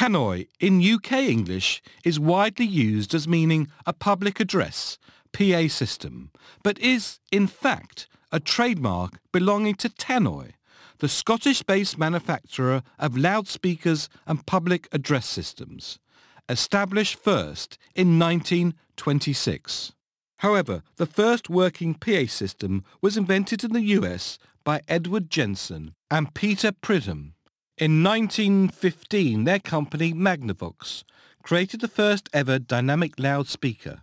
Tannoy 0.00 0.48
in 0.58 0.80
UK 0.80 1.12
English 1.12 1.82
is 2.06 2.18
widely 2.18 2.64
used 2.64 3.14
as 3.14 3.28
meaning 3.28 3.68
a 3.84 3.92
public 3.92 4.40
address, 4.40 4.96
PA 5.34 5.68
system, 5.68 6.30
but 6.62 6.78
is, 6.78 7.18
in 7.30 7.46
fact, 7.46 8.08
a 8.32 8.40
trademark 8.40 9.18
belonging 9.30 9.74
to 9.74 9.90
Tannoy, 9.90 10.52
the 11.00 11.08
Scottish-based 11.08 11.98
manufacturer 11.98 12.82
of 12.98 13.18
loudspeakers 13.18 14.08
and 14.26 14.46
public 14.46 14.88
address 14.90 15.26
systems, 15.26 15.98
established 16.48 17.22
first 17.22 17.76
in 17.94 18.18
1926. 18.18 19.92
However, 20.38 20.82
the 20.96 21.04
first 21.04 21.50
working 21.50 21.92
PA 21.92 22.24
system 22.26 22.84
was 23.02 23.18
invented 23.18 23.64
in 23.64 23.74
the 23.74 23.84
US 23.98 24.38
by 24.64 24.80
Edward 24.88 25.28
Jensen 25.28 25.94
and 26.10 26.32
Peter 26.32 26.72
Pridham. 26.72 27.34
In 27.80 28.02
1915, 28.04 29.44
their 29.44 29.58
company 29.58 30.12
Magnavox 30.12 31.02
created 31.42 31.80
the 31.80 31.88
first 31.88 32.28
ever 32.30 32.58
dynamic 32.58 33.18
loudspeaker. 33.18 34.02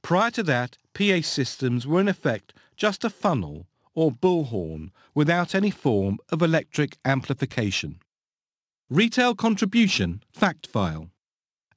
Prior 0.00 0.30
to 0.30 0.42
that, 0.44 0.78
PA 0.94 1.20
systems 1.20 1.86
were 1.86 2.00
in 2.00 2.08
effect 2.08 2.54
just 2.74 3.04
a 3.04 3.10
funnel 3.10 3.66
or 3.94 4.12
bullhorn 4.12 4.92
without 5.14 5.54
any 5.54 5.70
form 5.70 6.20
of 6.30 6.40
electric 6.40 6.96
amplification. 7.04 8.00
Retail 8.88 9.34
contribution 9.34 10.22
fact 10.32 10.66
file. 10.66 11.10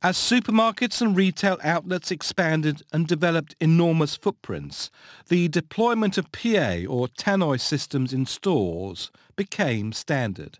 As 0.01 0.15
supermarkets 0.15 1.01
and 1.01 1.17
retail 1.17 1.57
outlets 1.61 2.11
expanded 2.11 2.83
and 2.93 3.07
developed 3.07 3.57
enormous 3.59 4.15
footprints, 4.15 4.89
the 5.27 5.49
deployment 5.49 6.17
of 6.17 6.31
PA 6.31 6.85
or 6.87 7.09
tannoy 7.09 7.59
systems 7.59 8.13
in 8.13 8.25
stores 8.25 9.11
became 9.35 9.91
standard. 9.91 10.59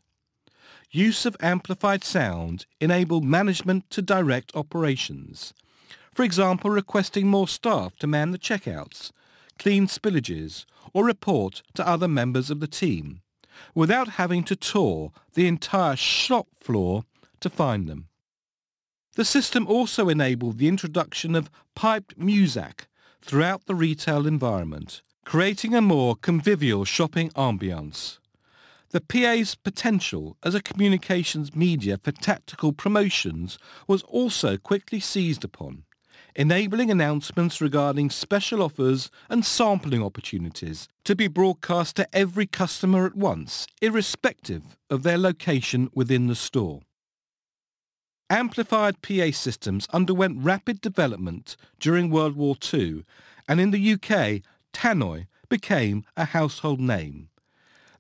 Use 0.92 1.26
of 1.26 1.36
amplified 1.42 2.04
sound 2.04 2.66
enabled 2.80 3.24
management 3.24 3.90
to 3.90 4.02
direct 4.02 4.52
operations. 4.56 5.54
For 6.14 6.24
example, 6.24 6.70
requesting 6.70 7.28
more 7.28 7.48
staff 7.48 7.98
to 7.98 8.08
man 8.08 8.32
the 8.32 8.40
checkouts, 8.40 9.12
clean 9.60 9.88
spillages, 9.88 10.66
or 10.94 11.06
report 11.06 11.62
to 11.74 11.88
other 11.88 12.08
members 12.08 12.50
of 12.50 12.60
the 12.62 12.68
team, 12.68 13.22
without 13.74 14.10
having 14.10 14.44
to 14.46 14.56
tour 14.56 15.12
the 15.34 15.48
entire 15.48 15.96
shop 15.96 16.48
floor 16.62 17.04
to 17.42 17.50
find 17.50 17.88
them. 17.88 18.08
The 19.16 19.26
system 19.26 19.68
also 19.68 20.10
enabled 20.10 20.58
the 20.58 20.68
introduction 20.68 21.36
of 21.36 21.50
piped 21.74 22.20
muzak 22.20 22.88
throughout 23.22 23.66
the 23.66 23.76
retail 23.76 24.28
environment, 24.28 25.02
creating 25.26 25.74
a 25.74 25.82
more 25.82 26.16
convivial 26.16 26.86
shopping 26.86 27.30
ambiance. 27.32 28.20
The 28.92 29.02
PA's 29.02 29.56
potential 29.56 30.38
as 30.44 30.56
a 30.56 30.62
communications 30.62 31.56
media 31.56 31.98
for 31.98 32.12
tactical 32.12 32.72
promotions 32.72 33.58
was 33.88 34.04
also 34.04 34.58
quickly 34.58 35.00
seized 35.00 35.44
upon, 35.44 35.84
enabling 36.36 36.92
announcements 36.92 37.60
regarding 37.60 38.10
special 38.10 38.62
offers 38.62 39.10
and 39.30 39.46
sampling 39.46 40.04
opportunities 40.04 40.88
to 41.04 41.16
be 41.16 41.28
broadcast 41.28 41.96
to 41.96 42.08
every 42.16 42.46
customer 42.46 43.06
at 43.06 43.16
once, 43.16 43.68
irrespective 43.82 44.78
of 44.90 45.04
their 45.04 45.18
location 45.18 45.90
within 45.94 46.28
the 46.28 46.36
store. 46.36 46.82
Amplified 48.30 49.02
PA 49.02 49.32
systems 49.32 49.88
underwent 49.94 50.44
rapid 50.44 50.82
development 50.82 51.58
during 51.80 52.10
World 52.10 52.36
War 52.36 52.56
II, 52.74 53.04
and 53.48 53.60
in 53.60 53.72
the 53.72 53.94
UK, 53.94 54.42
tannoy 54.74 55.28
became 55.48 56.04
a 56.18 56.26
household 56.26 56.80
name. 56.80 57.30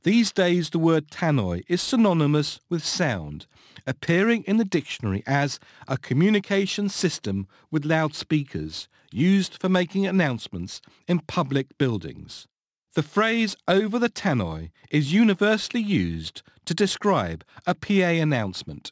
These 0.05 0.31
days 0.31 0.69
the 0.69 0.77
word 0.77 1.09
tannoy 1.09 1.63
is 1.67 1.81
synonymous 1.81 2.59
with 2.69 2.85
sound, 2.85 3.47
appearing 3.87 4.43
in 4.43 4.57
the 4.57 4.63
dictionary 4.63 5.23
as 5.25 5.59
a 5.87 5.97
communication 5.97 6.89
system 6.89 7.47
with 7.71 7.85
loudspeakers 7.85 8.87
used 9.11 9.59
for 9.59 9.67
making 9.67 10.05
announcements 10.05 10.79
in 11.07 11.21
public 11.21 11.75
buildings. 11.79 12.45
The 12.93 13.01
phrase 13.01 13.55
over 13.67 13.97
the 13.97 14.11
tannoy 14.11 14.69
is 14.91 15.11
universally 15.11 15.81
used 15.81 16.43
to 16.65 16.75
describe 16.75 17.43
a 17.65 17.73
PA 17.73 18.21
announcement. 18.21 18.91